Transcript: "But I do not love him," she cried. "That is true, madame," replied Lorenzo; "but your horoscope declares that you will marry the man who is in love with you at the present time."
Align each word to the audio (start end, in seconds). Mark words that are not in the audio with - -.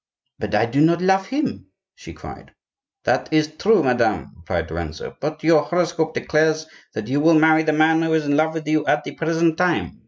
"But 0.39 0.55
I 0.55 0.65
do 0.65 0.81
not 0.81 0.99
love 0.99 1.27
him," 1.27 1.67
she 1.93 2.11
cried. 2.11 2.55
"That 3.03 3.31
is 3.31 3.55
true, 3.59 3.83
madame," 3.83 4.31
replied 4.37 4.71
Lorenzo; 4.71 5.15
"but 5.19 5.43
your 5.43 5.61
horoscope 5.61 6.15
declares 6.15 6.65
that 6.95 7.07
you 7.07 7.19
will 7.19 7.37
marry 7.37 7.61
the 7.61 7.73
man 7.73 8.01
who 8.01 8.15
is 8.15 8.25
in 8.25 8.35
love 8.35 8.55
with 8.55 8.67
you 8.67 8.83
at 8.87 9.03
the 9.03 9.11
present 9.13 9.59
time." 9.59 9.99